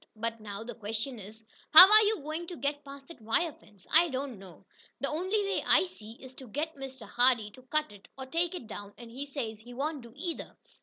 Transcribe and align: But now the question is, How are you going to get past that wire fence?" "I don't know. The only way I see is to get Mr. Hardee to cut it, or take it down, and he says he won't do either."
But 0.15 0.41
now 0.41 0.63
the 0.63 0.73
question 0.73 1.19
is, 1.19 1.43
How 1.69 1.87
are 1.87 2.03
you 2.05 2.21
going 2.23 2.47
to 2.47 2.55
get 2.57 2.83
past 2.83 3.09
that 3.09 3.21
wire 3.21 3.53
fence?" 3.53 3.85
"I 3.93 4.09
don't 4.09 4.39
know. 4.39 4.65
The 4.99 5.07
only 5.11 5.43
way 5.43 5.63
I 5.63 5.83
see 5.83 6.13
is 6.13 6.33
to 6.37 6.47
get 6.47 6.73
Mr. 6.75 7.07
Hardee 7.07 7.51
to 7.51 7.61
cut 7.61 7.91
it, 7.91 8.07
or 8.17 8.25
take 8.25 8.55
it 8.55 8.65
down, 8.65 8.93
and 8.97 9.11
he 9.11 9.27
says 9.27 9.59
he 9.59 9.75
won't 9.75 10.01
do 10.01 10.11
either." 10.15 10.57